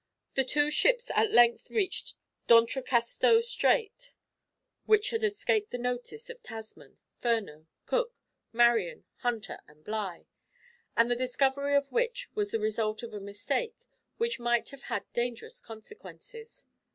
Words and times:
The 0.33 0.43
two 0.43 0.71
ships 0.71 1.11
at 1.15 1.29
length 1.31 1.69
reached 1.69 2.15
D'Entrecasteaux 2.47 3.39
Strait, 3.41 4.13
which 4.87 5.11
had 5.11 5.23
escaped 5.23 5.69
the 5.69 5.77
notice 5.77 6.27
of 6.27 6.41
Tasman, 6.41 6.97
Furneaux, 7.19 7.67
Cook, 7.85 8.15
Marion, 8.51 9.03
Hunter 9.17 9.59
and 9.67 9.83
Bligh, 9.83 10.23
and 10.97 11.11
the 11.11 11.15
discovery 11.15 11.75
of 11.75 11.91
which 11.91 12.29
was 12.33 12.49
the 12.49 12.59
result 12.59 13.03
of 13.03 13.13
a 13.13 13.19
mistake, 13.19 13.85
which 14.17 14.39
might 14.39 14.69
have 14.69 14.81
had 14.89 15.03
dangerous 15.13 15.61
consequences. 15.61 16.65